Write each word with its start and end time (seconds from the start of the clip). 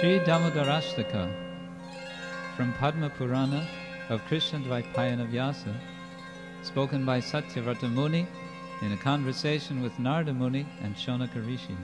Sri 0.00 0.18
Damodarashtaka 0.20 1.30
from 2.56 2.72
Padma 2.80 3.10
Purana 3.10 3.66
of 4.08 4.24
Krishna 4.24 4.58
Dvaipayana 4.60 5.26
Vyasa, 5.28 5.74
spoken 6.62 7.04
by 7.04 7.20
Satyavrata 7.20 7.92
Muni 7.92 8.26
in 8.80 8.92
a 8.92 8.96
conversation 8.96 9.82
with 9.82 9.98
Narada 9.98 10.32
Muni 10.32 10.64
and 10.82 10.96
Shonaka 10.96 11.46
Rishi. 11.46 11.76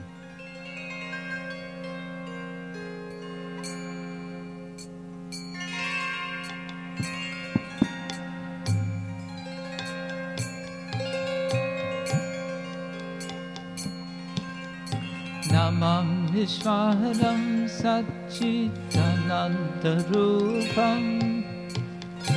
स्वाहरं 16.51 17.41
सच्चित्तरूपं 17.77 18.61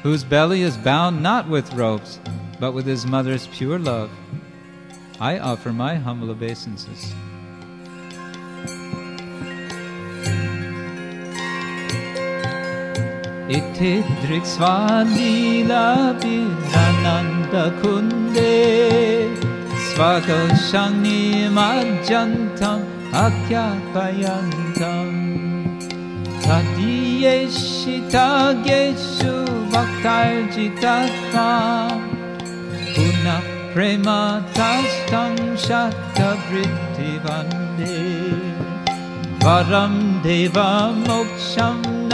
whose 0.04 0.24
belly 0.24 0.62
is 0.62 0.78
bound 0.78 1.24
not 1.24 1.48
with 1.48 1.74
ropes, 1.74 2.20
but 2.60 2.74
with 2.74 2.86
his 2.86 3.06
mother's 3.06 3.48
pure 3.48 3.80
love, 3.80 4.12
I 5.20 5.40
offer 5.40 5.72
my 5.72 5.96
humble 5.96 6.32
obeisances. 6.32 7.14
इत्थिदृक्स्वादीनापि 13.52 16.38
ननन्दकुन्दे। 16.74 18.54
स्वदशनिमजन्तम् 19.88 20.86
अख्यापयन्तम् 23.24 25.18
तदीयेषितागेषु 26.46 27.36
वक्तार्जितः 29.74 31.36
पुनः 32.96 33.44
प्रेमथाष्टं 33.74 35.34
शतवृद्धिवन्दे 35.66 38.00
वरं 39.46 39.94
देवमोक्षं 40.24 41.78
न 42.12 42.14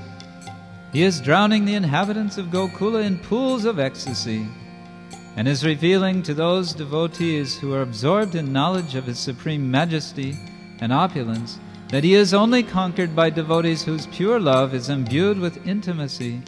he 0.91 1.03
is 1.03 1.21
drowning 1.21 1.65
the 1.65 1.75
inhabitants 1.75 2.37
of 2.37 2.47
Gokula 2.47 3.03
in 3.05 3.17
pools 3.19 3.65
of 3.65 3.79
ecstasy 3.79 4.47
and 5.37 5.47
is 5.47 5.65
revealing 5.65 6.21
to 6.23 6.33
those 6.33 6.73
devotees 6.73 7.57
who 7.57 7.73
are 7.73 7.81
absorbed 7.81 8.35
in 8.35 8.51
knowledge 8.51 8.95
of 8.95 9.05
his 9.05 9.19
supreme 9.19 9.71
majesty 9.71 10.37
and 10.79 10.91
opulence 10.91 11.59
that 11.89 12.03
he 12.03 12.13
is 12.13 12.33
only 12.33 12.63
conquered 12.63 13.15
by 13.15 13.29
devotees 13.29 13.83
whose 13.83 14.07
pure 14.07 14.39
love 14.39 14.73
is 14.73 14.89
imbued 14.89 15.37
with 15.39 15.65
intimacy 15.65 16.41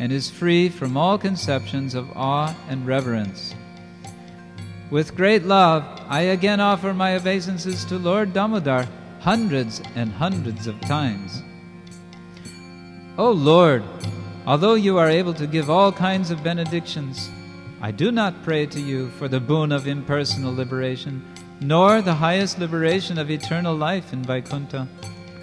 and 0.00 0.12
is 0.12 0.30
free 0.30 0.68
from 0.68 0.96
all 0.96 1.18
conceptions 1.18 1.94
of 1.94 2.08
awe 2.16 2.54
and 2.68 2.86
reverence. 2.86 3.54
With 4.90 5.14
great 5.14 5.44
love, 5.44 5.84
I 6.08 6.22
again 6.22 6.60
offer 6.60 6.94
my 6.94 7.14
obeisances 7.14 7.84
to 7.86 7.98
Lord 7.98 8.32
Damodar 8.32 8.88
hundreds 9.20 9.82
and 9.94 10.10
hundreds 10.12 10.66
of 10.66 10.80
times. 10.80 11.42
O 13.18 13.32
Lord, 13.32 13.82
although 14.46 14.74
you 14.74 14.96
are 14.96 15.10
able 15.10 15.34
to 15.34 15.48
give 15.48 15.68
all 15.68 15.90
kinds 15.90 16.30
of 16.30 16.44
benedictions, 16.44 17.28
I 17.80 17.90
do 17.90 18.12
not 18.12 18.44
pray 18.44 18.64
to 18.66 18.80
you 18.80 19.10
for 19.10 19.26
the 19.26 19.40
boon 19.40 19.72
of 19.72 19.88
impersonal 19.88 20.54
liberation, 20.54 21.24
nor 21.60 22.00
the 22.00 22.14
highest 22.14 22.60
liberation 22.60 23.18
of 23.18 23.28
eternal 23.28 23.74
life 23.74 24.12
in 24.12 24.22
Vaikuntha, 24.22 24.86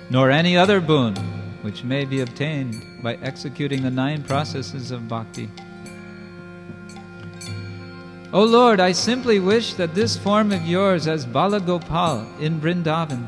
nor 0.10 0.32
any 0.32 0.56
other 0.56 0.80
boon 0.80 1.16
which 1.64 1.84
may 1.84 2.06
be 2.06 2.22
obtained 2.22 2.82
by 3.04 3.16
executing 3.16 3.84
the 3.84 3.92
nine 3.92 4.24
processes 4.24 4.92
of 4.92 5.10
bhakti. 5.10 5.50
O 8.32 8.42
Lord, 8.46 8.80
I 8.80 8.94
simply 8.94 9.40
wish 9.40 9.74
that 9.74 9.94
this 9.94 10.16
form 10.16 10.54
of 10.54 10.66
yours 10.66 11.08
as 11.08 11.26
Balagopal 11.26 12.40
in 12.40 12.62
Vrindavan 12.62 13.28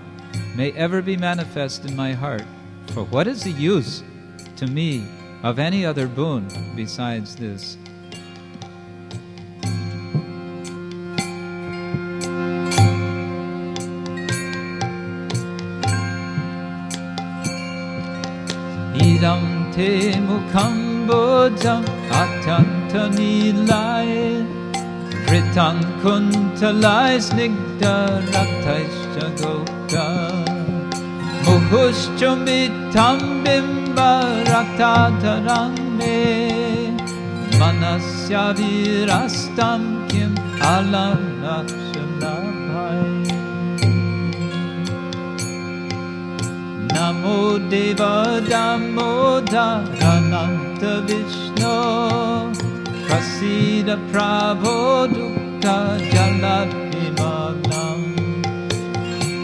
may 0.56 0.72
ever 0.72 1.02
be 1.02 1.18
manifest 1.18 1.84
in 1.84 1.98
my 1.98 2.14
heart. 2.14 2.46
For 2.94 3.04
what 3.04 3.28
is 3.28 3.44
the 3.44 3.52
use 3.52 4.04
to 4.58 4.66
me 4.66 5.06
of 5.44 5.60
any 5.60 5.86
other 5.86 6.08
boon 6.08 6.48
besides 6.76 7.36
this. 7.36 7.78
Idam 18.96 19.72
te 19.76 20.14
mukham 20.28 21.08
bodham 21.08 21.86
Pritam 25.28 25.78
kuntalai 26.02 27.20
snigda 27.20 27.98
raktatarang 33.98 35.78
me 35.98 36.18
Manasya 37.60 38.46
virastam 38.58 39.82
kim 40.10 40.34
alanakshalabai 40.74 43.06
Namo 46.94 47.42
Deva 47.70 48.16
Damodarananta 48.52 50.94
Vishnu. 51.08 51.78
Prasida 53.08 53.96
Prabho 54.12 54.80
Dukha 55.08 55.80
Jaladvimagnam 56.12 56.87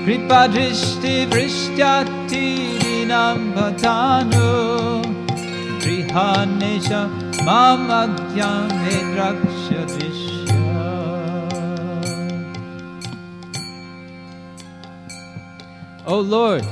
Kripa 0.04 0.50
Drishti 0.52 1.32
Vrishyati 1.32 2.78
Dinam 2.78 3.54
Bhatanu 3.54 5.02
Grihanesha 5.80 7.10
Mamagyam 7.46 8.68
Edraksha 8.90 9.88
Drishya. 9.88 10.44
O 16.06 16.20
Lord, 16.20 16.66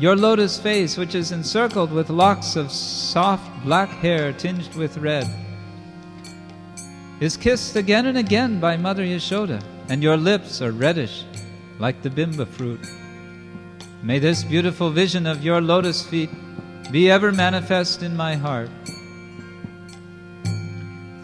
your 0.00 0.16
lotus 0.16 0.58
face, 0.58 0.96
which 0.96 1.14
is 1.14 1.30
encircled 1.30 1.92
with 1.92 2.10
locks 2.10 2.56
of 2.56 2.72
soft 2.72 3.48
black 3.64 3.88
hair 3.88 4.32
tinged 4.32 4.74
with 4.74 4.96
red, 4.98 5.30
is 7.20 7.36
kissed 7.36 7.76
again 7.76 8.06
and 8.06 8.18
again 8.18 8.58
by 8.58 8.76
Mother 8.76 9.04
Yashoda, 9.04 9.62
and 9.88 10.02
your 10.02 10.16
lips 10.16 10.60
are 10.60 10.72
reddish 10.72 11.24
like 11.78 12.02
the 12.02 12.10
bimba 12.10 12.46
fruit. 12.46 12.80
May 14.02 14.18
this 14.18 14.44
beautiful 14.44 14.90
vision 14.90 15.26
of 15.26 15.44
your 15.44 15.60
lotus 15.60 16.04
feet 16.06 16.30
be 16.90 17.10
ever 17.10 17.32
manifest 17.32 18.02
in 18.02 18.16
my 18.16 18.34
heart. 18.34 18.70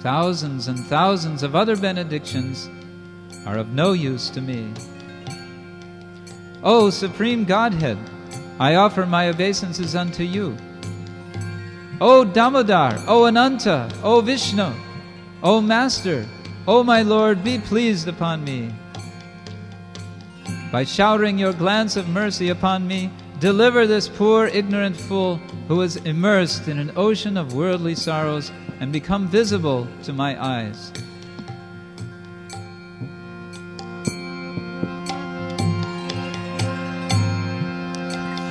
Thousands 0.00 0.68
and 0.68 0.78
thousands 0.78 1.42
of 1.42 1.56
other 1.56 1.76
benedictions 1.76 2.68
are 3.46 3.56
of 3.56 3.72
no 3.72 3.92
use 3.92 4.28
to 4.30 4.40
me. 4.40 4.72
O 6.62 6.90
Supreme 6.90 7.44
Godhead, 7.44 7.98
I 8.58 8.74
offer 8.74 9.06
my 9.06 9.28
obeisances 9.28 9.94
unto 9.94 10.22
you. 10.22 10.56
O 12.00 12.24
Damodar, 12.24 13.02
O 13.06 13.26
Ananta, 13.26 13.88
O 14.02 14.20
Vishnu, 14.20 14.72
O 15.42 15.60
Master, 15.60 16.26
O 16.66 16.82
my 16.82 17.02
Lord, 17.02 17.44
be 17.44 17.58
pleased 17.58 18.08
upon 18.08 18.44
me. 18.44 18.72
By 20.74 20.82
showering 20.82 21.38
your 21.38 21.52
glance 21.52 21.94
of 21.94 22.08
mercy 22.08 22.48
upon 22.48 22.88
me, 22.88 23.12
deliver 23.38 23.86
this 23.86 24.08
poor 24.08 24.46
ignorant 24.46 24.96
fool 24.96 25.36
who 25.68 25.80
is 25.82 25.94
immersed 25.98 26.66
in 26.66 26.80
an 26.80 26.90
ocean 26.96 27.36
of 27.36 27.54
worldly 27.54 27.94
sorrows 27.94 28.50
and 28.80 28.92
become 28.92 29.28
visible 29.28 29.86
to 30.02 30.12
my 30.12 30.34
eyes. 30.44 30.90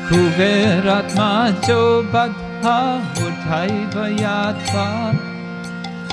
Kuveratmacho 0.07 2.09
Bhagha 2.09 3.03
Murthai 3.15 3.91
Vayatva 3.91 5.13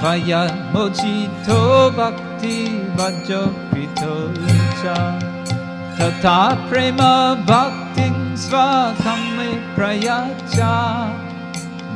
Vaya 0.01 0.49
Mojito 0.73 1.95
Bhakti 1.95 2.81
Vajo 2.99 3.55
तथा 6.01 6.39
प्रेमभक्तिं 6.69 8.15
स्वप्रया 8.43 10.19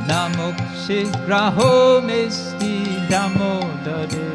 न 0.07 0.17
मुक्षिप्रहो 0.35 1.69
मे 2.07 2.19
स्थि 2.35 2.75
नमोदरे 3.11 4.27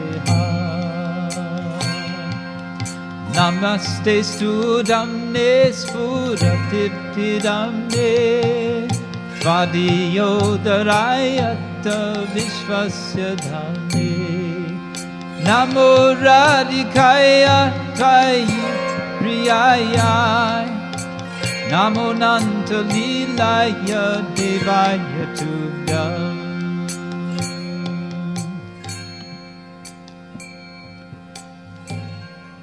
नमस्ते 3.37 4.17
स्फुरं 4.31 5.13
ने 5.37 5.53
स्फुरतिदरायत्त 5.83 6.57
विश्वस्य 12.35 13.31
धन्ये 13.47 14.11
नमो 15.47 15.91
राधिकाय 16.27 17.47
त्वयि 17.99 18.80
Namo 21.71 22.17
Nanta 22.17 22.83
Devaya 22.85 24.25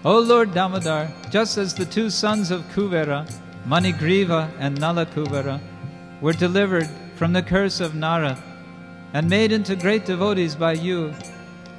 O 0.04 0.20
Lord 0.20 0.54
Damodar, 0.54 1.12
just 1.30 1.58
as 1.58 1.74
the 1.74 1.86
two 1.86 2.10
sons 2.10 2.50
of 2.50 2.64
Kuvera, 2.74 3.30
Manigriva 3.68 4.50
and 4.58 4.78
Nalakuvera, 4.78 5.60
were 6.22 6.34
delivered 6.34 6.90
from 7.16 7.34
the 7.34 7.44
curse 7.44 7.80
of 7.80 7.94
Nara 7.94 8.38
and 9.14 9.30
made 9.30 9.52
into 9.52 9.76
great 9.76 10.06
devotees 10.06 10.56
by 10.56 10.74
you, 10.74 11.14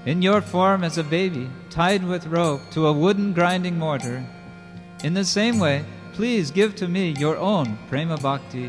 in 0.07 0.23
your 0.23 0.41
form 0.41 0.85
as 0.85 0.99
a 0.99 1.05
baby, 1.05 1.51
tied 1.69 2.05
with 2.05 2.27
rope 2.27 2.61
to 2.71 2.87
a 2.87 2.93
wooden 2.93 3.33
grinding 3.33 3.79
mortar, 3.79 4.25
in 5.05 5.15
the 5.15 5.25
same 5.25 5.59
way, 5.59 5.85
please 6.13 6.51
give 6.51 6.75
to 6.77 6.89
me 6.89 7.11
your 7.19 7.37
own 7.37 7.79
prema 7.89 8.17
bhakti. 8.17 8.69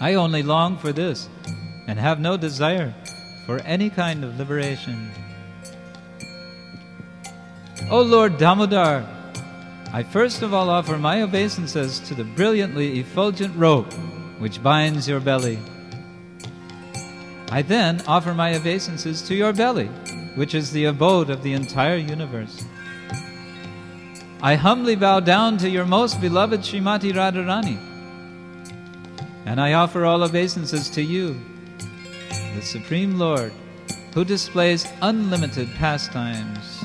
I 0.00 0.14
only 0.14 0.42
long 0.42 0.78
for 0.78 0.92
this 0.92 1.28
and 1.86 1.98
have 1.98 2.20
no 2.20 2.36
desire 2.36 2.94
for 3.46 3.58
any 3.60 3.90
kind 3.90 4.24
of 4.24 4.38
liberation. 4.38 5.10
O 7.90 8.00
Lord 8.00 8.38
Damodar, 8.38 9.04
I 9.92 10.02
first 10.02 10.42
of 10.42 10.54
all 10.54 10.70
offer 10.70 10.98
my 10.98 11.22
obeisances 11.22 12.00
to 12.00 12.14
the 12.14 12.24
brilliantly 12.24 13.00
effulgent 13.00 13.54
rope 13.56 13.92
which 14.38 14.62
binds 14.62 15.08
your 15.08 15.20
belly. 15.20 15.58
I 17.50 17.62
then 17.62 18.02
offer 18.06 18.34
my 18.34 18.54
obeisances 18.54 19.22
to 19.22 19.34
your 19.34 19.52
belly, 19.52 19.86
which 20.34 20.54
is 20.54 20.72
the 20.72 20.86
abode 20.86 21.30
of 21.30 21.42
the 21.42 21.52
entire 21.52 21.96
universe. 21.96 22.64
I 24.44 24.56
humbly 24.56 24.94
bow 24.94 25.20
down 25.20 25.56
to 25.56 25.70
your 25.70 25.86
most 25.86 26.20
beloved 26.20 26.60
Srimati 26.60 27.14
Radharani, 27.14 27.78
and 29.46 29.58
I 29.58 29.72
offer 29.72 30.04
all 30.04 30.22
obeisances 30.22 30.90
to 30.90 31.02
you, 31.02 31.40
the 32.54 32.60
Supreme 32.60 33.18
Lord, 33.18 33.54
who 34.12 34.22
displays 34.22 34.86
unlimited 35.00 35.70
pastimes. 35.76 36.83